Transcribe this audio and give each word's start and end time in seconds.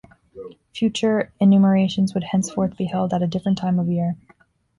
Future 0.73 1.31
enumerations 1.39 2.15
would 2.15 2.23
henceforth 2.23 2.75
be 2.75 2.85
held 2.85 3.13
at 3.13 3.21
a 3.21 3.27
different 3.27 3.59
time 3.59 3.77
of 3.77 3.87
year. 3.87 4.15